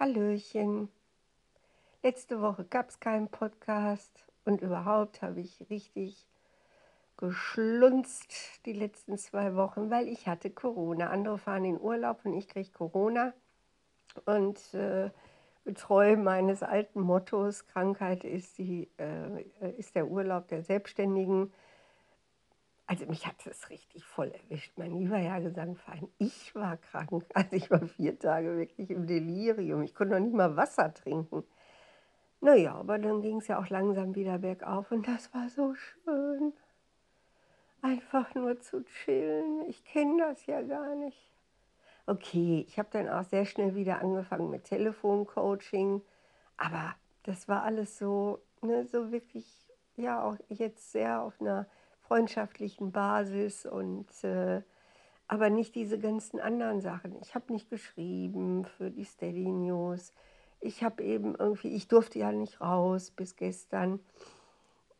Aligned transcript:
Hallöchen. 0.00 0.88
Letzte 2.02 2.40
Woche 2.40 2.64
gab 2.64 2.88
es 2.88 3.00
keinen 3.00 3.28
Podcast 3.28 4.24
und 4.46 4.62
überhaupt 4.62 5.20
habe 5.20 5.40
ich 5.40 5.68
richtig 5.68 6.26
geschlunzt 7.18 8.64
die 8.64 8.72
letzten 8.72 9.18
zwei 9.18 9.54
Wochen, 9.56 9.90
weil 9.90 10.08
ich 10.08 10.26
hatte 10.26 10.48
Corona. 10.48 11.10
Andere 11.10 11.36
fahren 11.36 11.66
in 11.66 11.78
Urlaub 11.78 12.20
und 12.24 12.32
ich 12.32 12.48
kriege 12.48 12.70
Corona. 12.70 13.34
Und 14.24 14.72
äh, 14.72 15.10
getreu 15.66 16.16
meines 16.16 16.62
alten 16.62 17.02
Mottos, 17.02 17.66
Krankheit 17.66 18.24
ist, 18.24 18.56
die, 18.56 18.88
äh, 18.96 19.44
ist 19.76 19.96
der 19.96 20.06
Urlaub 20.06 20.48
der 20.48 20.62
Selbstständigen, 20.62 21.52
also 22.90 23.06
mich 23.06 23.24
hat 23.24 23.46
es 23.46 23.70
richtig 23.70 24.04
voll 24.04 24.32
erwischt. 24.32 24.72
Mein 24.76 24.98
lieber 24.98 25.16
Herr 25.16 25.40
Gesangverein, 25.40 26.08
ich 26.18 26.52
war 26.56 26.76
krank. 26.76 27.24
Also 27.34 27.54
ich 27.54 27.70
war 27.70 27.86
vier 27.86 28.18
Tage 28.18 28.56
wirklich 28.56 28.90
im 28.90 29.06
Delirium. 29.06 29.84
Ich 29.84 29.94
konnte 29.94 30.14
noch 30.14 30.20
nicht 30.20 30.34
mal 30.34 30.56
Wasser 30.56 30.92
trinken. 30.92 31.44
Naja, 32.40 32.74
aber 32.74 32.98
dann 32.98 33.22
ging 33.22 33.36
es 33.36 33.46
ja 33.46 33.60
auch 33.60 33.68
langsam 33.68 34.16
wieder 34.16 34.38
bergauf 34.38 34.90
und 34.90 35.06
das 35.06 35.32
war 35.32 35.48
so 35.50 35.72
schön. 35.76 36.52
Einfach 37.80 38.34
nur 38.34 38.60
zu 38.60 38.84
chillen. 38.84 39.62
Ich 39.68 39.84
kenne 39.84 40.24
das 40.26 40.44
ja 40.46 40.60
gar 40.60 40.96
nicht. 40.96 41.30
Okay, 42.06 42.64
ich 42.66 42.76
habe 42.76 42.88
dann 42.90 43.08
auch 43.08 43.22
sehr 43.22 43.44
schnell 43.44 43.76
wieder 43.76 44.00
angefangen 44.00 44.50
mit 44.50 44.64
Telefoncoaching. 44.64 46.02
Aber 46.56 46.96
das 47.22 47.46
war 47.46 47.62
alles 47.62 47.98
so, 47.98 48.42
ne, 48.62 48.84
so 48.84 49.12
wirklich, 49.12 49.46
ja, 49.94 50.24
auch 50.24 50.36
jetzt 50.48 50.90
sehr 50.90 51.22
auf 51.22 51.40
einer 51.40 51.68
freundschaftlichen 52.10 52.90
Basis 52.90 53.66
und 53.66 54.08
äh, 54.24 54.62
aber 55.28 55.48
nicht 55.48 55.76
diese 55.76 55.96
ganzen 55.96 56.40
anderen 56.40 56.80
Sachen. 56.80 57.14
Ich 57.22 57.36
habe 57.36 57.52
nicht 57.52 57.70
geschrieben 57.70 58.64
für 58.64 58.90
die 58.90 59.04
Steady 59.04 59.48
News. 59.48 60.12
Ich 60.60 60.82
habe 60.82 61.04
eben 61.04 61.36
irgendwie, 61.36 61.68
ich 61.68 61.86
durfte 61.86 62.18
ja 62.18 62.32
nicht 62.32 62.60
raus 62.60 63.12
bis 63.12 63.36
gestern, 63.36 64.00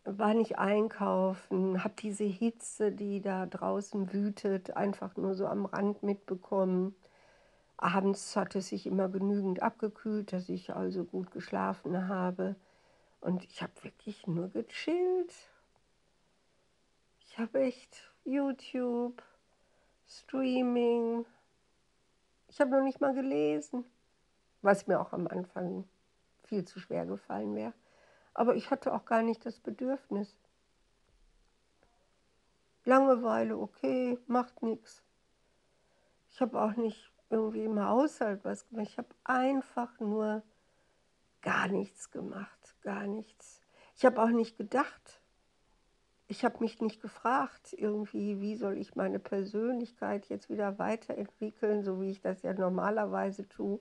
war 0.05 0.35
nicht 0.35 0.59
einkaufen, 0.59 1.83
habe 1.83 1.95
diese 1.99 2.23
Hitze, 2.23 2.93
die 2.93 3.21
da 3.21 3.45
draußen 3.47 4.13
wütet, 4.13 4.77
einfach 4.77 5.17
nur 5.17 5.35
so 5.35 5.49
am 5.49 5.67
Rand 5.67 6.05
mitbekommen. 6.05 6.95
Abends 7.77 8.37
hat 8.37 8.55
es 8.55 8.69
sich 8.69 8.87
immer 8.87 9.09
genügend 9.09 9.63
abgekühlt, 9.63 10.33
dass 10.33 10.49
ich 10.49 10.73
also 10.77 11.03
gut 11.03 11.33
geschlafen 11.33 12.07
habe. 12.07 12.55
Und 13.21 13.43
ich 13.43 13.63
habe 13.63 13.73
wirklich 13.83 14.29
nur 14.29 14.49
gechillt 14.49 15.35
habe 17.41 17.61
echt 17.63 18.13
YouTube, 18.25 19.23
Streaming. 20.07 21.25
Ich 22.49 22.61
habe 22.61 22.71
noch 22.71 22.83
nicht 22.83 23.01
mal 23.01 23.15
gelesen, 23.15 23.85
was 24.61 24.87
mir 24.87 25.01
auch 25.01 25.13
am 25.13 25.27
Anfang 25.27 25.89
viel 26.45 26.65
zu 26.65 26.81
schwer 26.81 27.07
gefallen 27.07 27.55
wäre. 27.55 27.73
Aber 28.35 28.57
ich 28.57 28.71
hatte 28.71 28.93
auch 28.93 29.05
gar 29.05 29.23
nicht 29.23 29.47
das 29.47 29.59
Bedürfnis. 29.59 30.37
Langeweile, 32.85 33.57
okay, 33.57 34.19
macht 34.27 34.63
nichts. 34.63 35.03
Ich 36.31 36.41
habe 36.41 36.61
auch 36.61 36.77
nicht 36.77 37.11
irgendwie 37.31 37.65
im 37.65 37.83
Haushalt 37.83 38.45
was 38.45 38.69
gemacht. 38.69 38.89
Ich 38.89 38.99
habe 38.99 39.15
einfach 39.25 39.99
nur 40.01 40.43
gar 41.41 41.69
nichts 41.69 42.11
gemacht, 42.11 42.75
gar 42.83 43.07
nichts. 43.07 43.63
Ich 43.97 44.05
habe 44.05 44.23
auch 44.23 44.29
nicht 44.29 44.57
gedacht 44.59 45.20
ich 46.31 46.45
habe 46.45 46.59
mich 46.61 46.81
nicht 46.81 47.03
gefragt, 47.03 47.73
irgendwie, 47.73 48.41
wie 48.41 48.55
soll 48.55 48.79
ich 48.79 48.95
meine 48.95 49.19
Persönlichkeit 49.19 50.29
jetzt 50.29 50.49
wieder 50.49 50.79
weiterentwickeln, 50.79 51.83
so 51.83 52.01
wie 52.01 52.13
ich 52.13 52.21
das 52.21 52.43
ja 52.43 52.55
normalerweise 52.55 53.49
tue. 53.49 53.81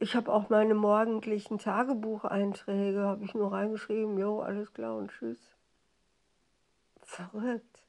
Ich 0.00 0.16
habe 0.16 0.32
auch 0.32 0.48
meine 0.48 0.74
morgendlichen 0.74 1.58
Tagebucheinträge, 1.58 3.02
habe 3.02 3.24
ich 3.24 3.34
nur 3.34 3.52
reingeschrieben, 3.52 4.18
jo, 4.18 4.40
alles 4.40 4.74
klar 4.74 4.96
und 4.96 5.12
tschüss. 5.12 5.38
Verrückt. 7.02 7.84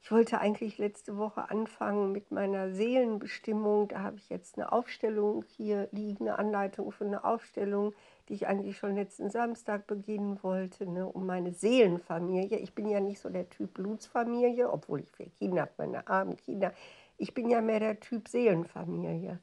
Ich 0.00 0.12
wollte 0.12 0.40
eigentlich 0.40 0.78
letzte 0.78 1.18
Woche 1.18 1.50
anfangen 1.50 2.12
mit 2.12 2.30
meiner 2.30 2.70
Seelenbestimmung. 2.70 3.88
Da 3.88 4.02
habe 4.02 4.18
ich 4.18 4.28
jetzt 4.30 4.56
eine 4.56 4.70
Aufstellung 4.70 5.44
hier 5.56 5.88
liegen, 5.90 6.28
eine 6.28 6.38
Anleitung 6.38 6.92
für 6.92 7.04
eine 7.04 7.24
Aufstellung, 7.24 7.92
die 8.30 8.34
ich 8.36 8.46
eigentlich 8.46 8.78
schon 8.78 8.94
letzten 8.94 9.28
Samstag 9.28 9.88
beginnen 9.88 10.38
wollte, 10.42 10.86
ne, 10.86 11.04
um 11.04 11.26
meine 11.26 11.52
Seelenfamilie. 11.52 12.58
Ich 12.58 12.76
bin 12.76 12.88
ja 12.88 13.00
nicht 13.00 13.18
so 13.18 13.28
der 13.28 13.50
Typ 13.50 13.74
Blutsfamilie, 13.74 14.70
obwohl 14.72 15.00
ich 15.00 15.10
vier 15.10 15.30
Kinder 15.30 15.62
habe, 15.62 15.72
meine 15.78 16.06
armen 16.06 16.36
Kinder. 16.36 16.72
Ich 17.18 17.34
bin 17.34 17.50
ja 17.50 17.60
mehr 17.60 17.80
der 17.80 17.98
Typ 17.98 18.28
Seelenfamilie. 18.28 19.40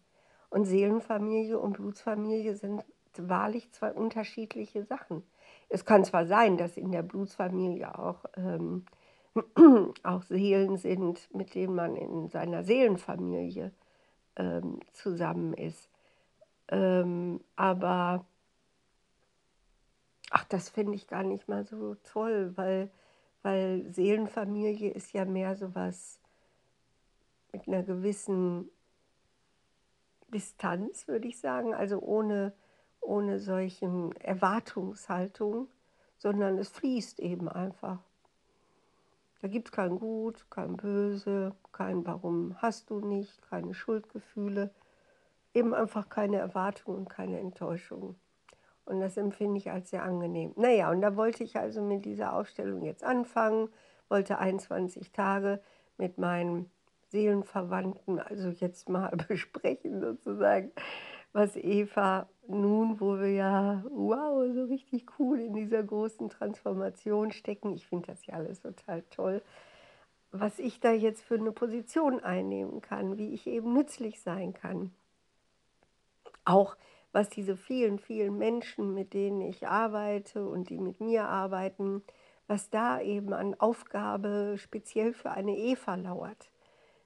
Und 0.50 0.64
Seelenfamilie 0.64 1.60
und 1.60 1.74
Blutsfamilie 1.74 2.56
sind 2.56 2.86
wahrlich 3.18 3.70
zwei 3.74 3.92
unterschiedliche 3.92 4.86
Sachen. 4.86 5.22
Es 5.68 5.84
kann 5.84 6.06
zwar 6.06 6.26
sein, 6.26 6.58
dass 6.58 6.78
in 6.78 6.94
der 6.94 7.04
Blutsfamilie 7.04 8.00
auch 8.00 8.24
ähm, 8.38 8.86
auch 10.04 10.24
Seelen 10.24 10.78
sind, 10.78 11.28
mit 11.36 11.56
denen 11.56 11.76
man 11.76 11.98
in 11.98 12.30
seiner 12.30 12.64
Seelenfamilie 12.64 13.74
ähm, 14.38 14.80
zusammen 14.94 15.54
ist. 15.54 15.90
Ähm, 16.70 17.42
aber 17.58 18.26
ach, 20.32 20.44
das 20.46 20.70
finde 20.70 20.96
ich 20.96 21.08
gar 21.08 21.24
nicht 21.24 21.48
mal 21.48 21.66
so 21.66 21.96
toll, 21.96 22.54
weil, 22.56 22.90
weil 23.44 23.86
Seelenfamilie 23.92 24.92
ist 24.92 25.14
ja 25.14 25.26
mehr 25.26 25.56
so 25.56 25.74
was 25.76 26.20
mit 27.52 27.68
einer 27.68 27.84
gewissen 27.84 28.70
Distanz, 30.28 31.08
würde 31.08 31.28
ich 31.28 31.40
sagen, 31.40 31.74
also 31.74 32.00
ohne, 32.00 32.54
ohne 33.00 33.40
solchen 33.40 34.12
Erwartungshaltung, 34.18 35.68
sondern 36.18 36.58
es 36.58 36.70
fließt 36.70 37.20
eben 37.20 37.48
einfach. 37.48 38.00
Da 39.42 39.48
gibt 39.48 39.70
es 39.70 39.72
kein 39.72 40.00
Gut, 40.00 40.48
kein 40.50 40.76
Böse, 40.76 41.56
kein 41.72 42.06
Warum 42.06 42.62
hast 42.62 42.90
du 42.90 43.00
nicht, 43.00 43.42
keine 43.44 43.74
Schuldgefühle, 43.74 44.72
eben 45.54 45.74
einfach 45.74 46.10
keine 46.10 46.38
Erwartungen 46.38 46.98
und 46.98 47.10
keine 47.10 47.40
Enttäuschungen. 47.40 48.16
Und 48.88 49.02
das 49.02 49.18
empfinde 49.18 49.58
ich 49.58 49.70
als 49.70 49.90
sehr 49.90 50.04
angenehm. 50.04 50.54
Naja, 50.56 50.90
und 50.90 51.02
da 51.02 51.18
wollte 51.18 51.44
ich 51.44 51.58
also 51.58 51.82
mit 51.82 52.06
dieser 52.06 52.34
Ausstellung 52.34 52.84
jetzt 52.84 53.04
anfangen, 53.04 53.68
wollte 54.08 54.40
21 54.40 55.12
Tage 55.12 55.62
mit 55.98 56.18
meinen 56.18 56.72
Seelenverwandten, 57.10 58.20
also 58.20 58.48
jetzt 58.48 58.88
mal 58.88 59.10
besprechen 59.28 60.00
sozusagen, 60.00 60.72
was 61.34 61.58
Eva 61.58 62.30
nun, 62.48 63.02
wo 63.02 63.20
wir 63.20 63.30
ja, 63.30 63.84
wow, 63.90 64.46
so 64.54 64.64
richtig 64.64 65.20
cool 65.20 65.42
in 65.42 65.54
dieser 65.54 65.84
großen 65.84 66.30
Transformation 66.30 67.32
stecken, 67.32 67.74
ich 67.74 67.88
finde 67.88 68.08
das 68.08 68.26
ja 68.26 68.36
alles 68.36 68.62
total 68.62 69.04
toll, 69.10 69.42
was 70.32 70.60
ich 70.60 70.80
da 70.80 70.94
jetzt 70.94 71.24
für 71.24 71.36
eine 71.36 71.52
Position 71.52 72.22
einnehmen 72.22 72.80
kann, 72.80 73.18
wie 73.18 73.34
ich 73.34 73.48
eben 73.48 73.74
nützlich 73.74 74.22
sein 74.22 74.54
kann. 74.54 74.92
Auch 76.46 76.78
was 77.18 77.30
diese 77.30 77.58
vielen, 77.58 77.98
vielen 77.98 78.38
Menschen, 78.38 78.94
mit 78.94 79.16
denen 79.16 79.42
ich 79.42 79.68
arbeite 79.68 80.48
und 80.48 80.70
die 80.70 80.78
mit 80.78 81.02
mir 81.02 81.28
arbeiten, 81.28 82.04
was 82.46 82.70
da 82.70 83.02
eben 83.02 83.34
an 83.34 83.56
Aufgabe 83.56 84.54
speziell 84.60 85.14
für 85.14 85.32
eine 85.32 85.58
Eva 85.58 85.96
lauert. 85.96 86.52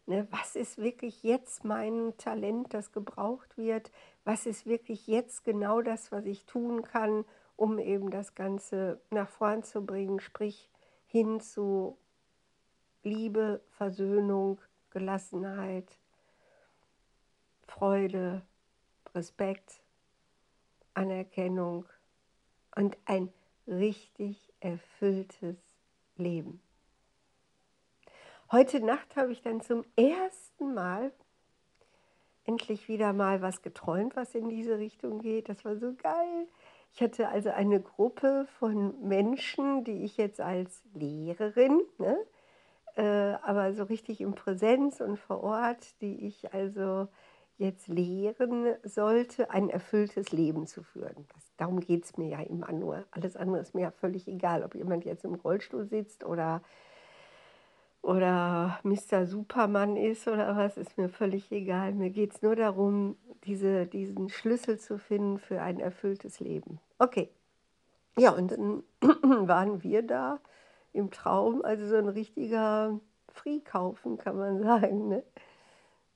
Ne, 0.07 0.27
was 0.29 0.57
ist 0.57 0.79
wirklich 0.79 1.23
jetzt 1.23 1.63
mein 1.63 2.13
Talent, 2.17 2.73
das 2.73 2.91
gebraucht 2.91 3.57
wird? 3.57 3.89
Was 4.25 4.45
ist 4.45 4.65
wirklich 4.65 5.07
jetzt 5.07 5.45
genau 5.45 5.81
das, 5.81 6.11
was 6.11 6.25
ich 6.25 6.45
tun 6.45 6.81
kann, 6.81 7.23
um 7.55 7.79
eben 7.79 8.11
das 8.11 8.35
Ganze 8.35 8.99
nach 9.11 9.29
vorn 9.29 9.63
zu 9.63 9.85
bringen, 9.85 10.19
sprich 10.19 10.69
hin 11.05 11.39
zu 11.39 11.97
Liebe, 13.01 13.61
Versöhnung, 13.69 14.59
Gelassenheit, 14.89 15.97
Freude, 17.65 18.41
Respekt, 19.15 19.80
Anerkennung 20.93 21.85
und 22.75 22.97
ein 23.05 23.31
richtig 23.67 24.51
erfülltes 24.59 25.57
Leben. 26.17 26.61
Heute 28.51 28.81
Nacht 28.81 29.15
habe 29.15 29.31
ich 29.31 29.41
dann 29.41 29.61
zum 29.61 29.85
ersten 29.95 30.73
Mal 30.73 31.11
endlich 32.45 32.87
wieder 32.87 33.13
mal 33.13 33.41
was 33.41 33.61
geträumt, 33.61 34.15
was 34.15 34.35
in 34.35 34.49
diese 34.49 34.77
Richtung 34.77 35.21
geht. 35.21 35.47
Das 35.47 35.63
war 35.63 35.77
so 35.77 35.93
geil. 35.93 36.47
Ich 36.93 37.01
hatte 37.01 37.29
also 37.29 37.49
eine 37.49 37.79
Gruppe 37.79 38.47
von 38.59 39.07
Menschen, 39.07 39.83
die 39.85 40.03
ich 40.03 40.17
jetzt 40.17 40.41
als 40.41 40.83
Lehrerin, 40.93 41.81
ne, 41.97 42.17
äh, 42.95 43.37
aber 43.41 43.73
so 43.73 43.83
richtig 43.83 44.19
in 44.19 44.35
Präsenz 44.35 44.99
und 44.99 45.17
vor 45.17 45.43
Ort, 45.43 46.01
die 46.01 46.27
ich 46.27 46.53
also 46.53 47.07
jetzt 47.61 47.87
lehren 47.87 48.75
sollte, 48.83 49.51
ein 49.51 49.69
erfülltes 49.69 50.31
Leben 50.31 50.67
zu 50.67 50.83
führen. 50.83 51.27
Das, 51.33 51.51
darum 51.57 51.79
geht 51.79 52.05
es 52.05 52.17
mir 52.17 52.27
ja 52.27 52.39
immer 52.41 52.71
nur. 52.71 53.05
Alles 53.11 53.37
andere 53.37 53.59
ist 53.59 53.75
mir 53.75 53.81
ja 53.81 53.91
völlig 53.91 54.27
egal, 54.27 54.63
ob 54.63 54.75
jemand 54.75 55.05
jetzt 55.05 55.23
im 55.23 55.35
Rollstuhl 55.35 55.85
sitzt 55.85 56.23
oder 56.23 56.61
oder 58.01 58.79
Mr. 58.81 59.27
Superman 59.27 59.95
ist 59.95 60.27
oder 60.27 60.55
was, 60.57 60.75
ist 60.75 60.97
mir 60.97 61.07
völlig 61.07 61.51
egal. 61.51 61.93
Mir 61.93 62.09
geht 62.09 62.33
es 62.33 62.41
nur 62.41 62.55
darum, 62.55 63.15
diese, 63.43 63.85
diesen 63.85 64.29
Schlüssel 64.29 64.79
zu 64.79 64.97
finden 64.97 65.37
für 65.37 65.61
ein 65.61 65.79
erfülltes 65.79 66.39
Leben. 66.39 66.79
Okay. 66.97 67.29
Ja, 68.17 68.31
und 68.31 68.51
dann 68.51 68.83
waren 69.01 69.83
wir 69.83 70.01
da 70.01 70.39
im 70.93 71.11
Traum, 71.11 71.63
also 71.63 71.87
so 71.87 71.95
ein 71.95 72.09
richtiger 72.09 72.99
Freekaufen, 73.27 74.17
kann 74.17 74.35
man 74.35 74.59
sagen. 74.63 75.07
Ne? 75.07 75.23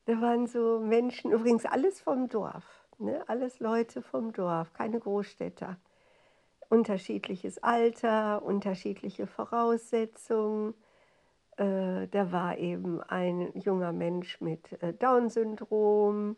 Da 0.05 0.21
waren 0.21 0.47
so 0.47 0.79
Menschen, 0.79 1.31
übrigens 1.31 1.65
alles 1.65 1.99
vom 1.99 2.29
Dorf, 2.29 2.87
ne? 2.99 3.23
alles 3.27 3.59
Leute 3.59 4.01
vom 4.01 4.33
Dorf, 4.33 4.73
keine 4.73 4.99
Großstädter. 4.99 5.77
Unterschiedliches 6.69 7.61
Alter, 7.61 8.43
unterschiedliche 8.43 9.27
Voraussetzungen 9.27 10.73
äh, 11.57 12.07
da 12.07 12.31
war 12.31 12.57
eben 12.57 13.01
ein 13.01 13.51
junger 13.53 13.93
Mensch 13.93 14.41
mit 14.41 14.73
äh, 14.83 14.93
Down-Syndrom, 14.93 16.35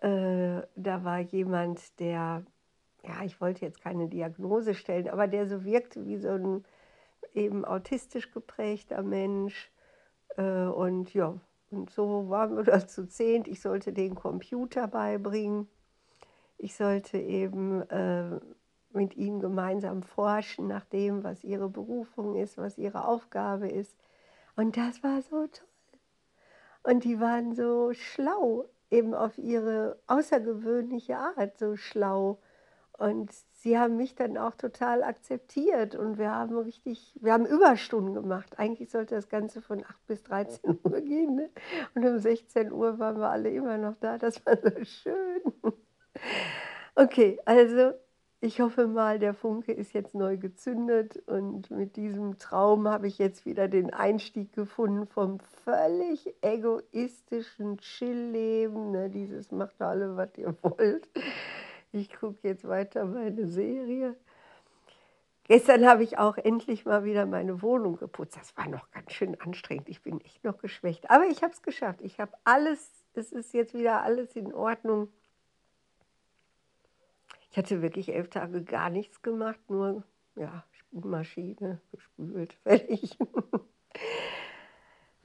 äh, 0.00 0.62
da 0.74 1.04
war 1.04 1.20
jemand, 1.20 2.00
der, 2.00 2.44
ja, 3.04 3.24
ich 3.24 3.40
wollte 3.40 3.64
jetzt 3.64 3.80
keine 3.80 4.08
Diagnose 4.08 4.74
stellen, 4.74 5.08
aber 5.08 5.28
der 5.28 5.46
so 5.46 5.64
wirkte 5.64 6.06
wie 6.06 6.16
so 6.16 6.30
ein 6.30 6.64
eben 7.34 7.64
autistisch 7.64 8.32
geprägter 8.32 9.02
Mensch. 9.02 9.70
Äh, 10.36 10.42
und 10.42 11.14
ja, 11.14 11.34
und 11.70 11.90
so 11.90 12.28
waren 12.28 12.56
wir 12.56 12.64
da 12.64 12.86
zu 12.86 13.06
zehnt. 13.06 13.48
Ich 13.48 13.60
sollte 13.60 13.92
den 13.92 14.14
Computer 14.14 14.88
beibringen. 14.88 15.68
Ich 16.56 16.74
sollte 16.74 17.18
eben 17.18 17.82
äh, 17.90 18.40
mit 18.90 19.16
ihnen 19.16 19.40
gemeinsam 19.40 20.02
forschen 20.02 20.66
nach 20.66 20.84
dem, 20.86 21.22
was 21.22 21.44
ihre 21.44 21.68
Berufung 21.68 22.36
ist, 22.36 22.58
was 22.58 22.78
ihre 22.78 23.04
Aufgabe 23.04 23.68
ist. 23.68 23.96
Und 24.56 24.76
das 24.76 25.02
war 25.02 25.22
so 25.22 25.46
toll. 25.46 25.68
Und 26.82 27.04
die 27.04 27.20
waren 27.20 27.54
so 27.54 27.92
schlau, 27.92 28.64
eben 28.90 29.14
auf 29.14 29.36
ihre 29.36 30.00
außergewöhnliche 30.06 31.18
Art 31.18 31.58
so 31.58 31.76
schlau. 31.76 32.40
Und 32.98 33.32
sie 33.52 33.78
haben 33.78 33.96
mich 33.96 34.16
dann 34.16 34.36
auch 34.36 34.56
total 34.56 35.04
akzeptiert 35.04 35.94
und 35.94 36.18
wir 36.18 36.32
haben 36.32 36.58
richtig, 36.58 37.16
wir 37.20 37.32
haben 37.32 37.46
Überstunden 37.46 38.12
gemacht. 38.12 38.58
Eigentlich 38.58 38.90
sollte 38.90 39.14
das 39.14 39.28
Ganze 39.28 39.62
von 39.62 39.84
8 39.84 40.06
bis 40.08 40.22
13 40.24 40.80
Uhr 40.82 41.00
gehen. 41.00 41.36
Ne? 41.36 41.48
Und 41.94 42.04
um 42.04 42.18
16 42.18 42.72
Uhr 42.72 42.98
waren 42.98 43.20
wir 43.20 43.30
alle 43.30 43.50
immer 43.50 43.78
noch 43.78 43.94
da. 44.00 44.18
Das 44.18 44.44
war 44.44 44.56
so 44.56 44.84
schön. 44.84 45.42
Okay, 46.96 47.38
also 47.44 47.92
ich 48.40 48.60
hoffe 48.60 48.86
mal, 48.86 49.18
der 49.18 49.34
Funke 49.34 49.72
ist 49.72 49.92
jetzt 49.92 50.14
neu 50.14 50.36
gezündet 50.36 51.20
und 51.26 51.72
mit 51.72 51.96
diesem 51.96 52.38
Traum 52.38 52.86
habe 52.86 53.08
ich 53.08 53.18
jetzt 53.18 53.46
wieder 53.46 53.66
den 53.66 53.92
Einstieg 53.92 54.52
gefunden 54.52 55.08
vom 55.08 55.40
völlig 55.64 56.34
egoistischen 56.40 57.78
Chillleben. 57.78 58.92
Ne, 58.92 59.10
dieses 59.10 59.50
macht 59.50 59.80
alle, 59.82 60.16
was 60.16 60.36
ihr 60.36 60.54
wollt. 60.62 61.08
Ich 61.92 62.12
gucke 62.14 62.46
jetzt 62.46 62.66
weiter 62.66 63.04
meine 63.04 63.46
Serie. 63.46 64.16
Gestern 65.44 65.86
habe 65.86 66.04
ich 66.04 66.18
auch 66.18 66.36
endlich 66.36 66.84
mal 66.84 67.04
wieder 67.04 67.24
meine 67.24 67.62
Wohnung 67.62 67.96
geputzt. 67.96 68.36
Das 68.36 68.54
war 68.58 68.68
noch 68.68 68.90
ganz 68.90 69.12
schön 69.12 69.40
anstrengend. 69.40 69.88
Ich 69.88 70.02
bin 70.02 70.20
echt 70.20 70.44
noch 70.44 70.58
geschwächt. 70.58 71.10
Aber 71.10 71.24
ich 71.24 71.42
habe 71.42 71.52
es 71.52 71.62
geschafft. 71.62 72.00
Ich 72.02 72.20
habe 72.20 72.32
alles, 72.44 73.06
es 73.14 73.32
ist 73.32 73.54
jetzt 73.54 73.72
wieder 73.72 74.02
alles 74.02 74.36
in 74.36 74.52
Ordnung. 74.52 75.08
Ich 77.50 77.56
hatte 77.56 77.80
wirklich 77.80 78.10
elf 78.14 78.28
Tage 78.28 78.62
gar 78.62 78.90
nichts 78.90 79.22
gemacht, 79.22 79.58
nur 79.68 80.02
ja, 80.36 80.64
Spülmaschine, 80.72 81.80
gespült, 81.92 82.52
fertig. 82.62 83.16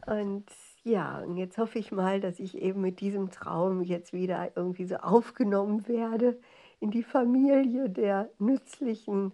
und 0.06 0.46
ja, 0.84 1.20
und 1.20 1.38
jetzt 1.38 1.58
hoffe 1.58 1.80
ich 1.80 1.92
mal, 1.92 2.20
dass 2.20 2.40
ich 2.40 2.58
eben 2.58 2.82
mit 2.82 3.00
diesem 3.00 3.32
Traum 3.32 3.82
jetzt 3.82 4.12
wieder 4.12 4.52
irgendwie 4.56 4.86
so 4.86 4.98
aufgenommen 4.98 5.88
werde 5.88 6.38
in 6.82 6.92
die 6.92 7.04
Familie 7.04 7.90
der 7.90 8.30
Nützlichen, 8.40 9.32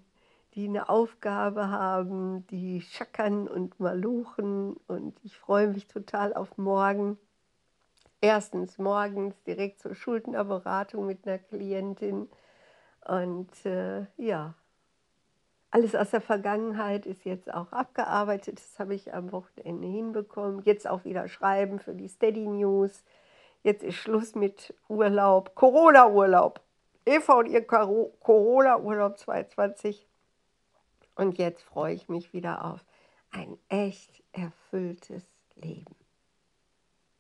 die 0.53 0.67
eine 0.67 0.89
Aufgabe 0.89 1.69
haben, 1.69 2.45
die 2.47 2.81
schackern 2.81 3.47
und 3.47 3.79
maluchen. 3.79 4.77
Und 4.87 5.19
ich 5.23 5.35
freue 5.37 5.69
mich 5.69 5.87
total 5.87 6.35
auf 6.35 6.57
morgen. 6.59 7.17
Erstens 8.21 8.77
morgens 8.77 9.41
direkt 9.43 9.79
zur 9.79 9.95
Schuldnerberatung 9.95 11.07
mit 11.07 11.27
einer 11.27 11.39
Klientin 11.39 12.27
und 13.05 13.65
äh, 13.65 14.05
ja, 14.17 14.53
alles 15.71 15.95
aus 15.95 16.11
der 16.11 16.21
Vergangenheit 16.21 17.05
ist 17.05 17.25
jetzt 17.25 17.53
auch 17.53 17.71
abgearbeitet. 17.71 18.59
Das 18.59 18.79
habe 18.79 18.95
ich 18.95 19.13
am 19.13 19.31
Wochenende 19.31 19.87
hinbekommen. 19.87 20.63
Jetzt 20.63 20.87
auch 20.87 21.05
wieder 21.05 21.27
schreiben 21.27 21.79
für 21.79 21.93
die 21.93 22.07
Steady 22.07 22.47
News. 22.47 23.03
Jetzt 23.61 23.83
ist 23.83 23.95
Schluss 23.95 24.35
mit 24.35 24.73
Urlaub, 24.87 25.53
Corona-Urlaub. 25.55 26.61
Eva 27.05 27.33
und 27.33 27.47
ihr 27.47 27.65
Corona-Urlaub 27.65 29.17
2020. 29.17 30.07
Und 31.15 31.37
jetzt 31.37 31.61
freue 31.63 31.93
ich 31.93 32.09
mich 32.09 32.33
wieder 32.33 32.65
auf 32.65 32.83
ein 33.31 33.57
echt 33.67 34.23
erfülltes 34.31 35.23
Leben. 35.55 35.95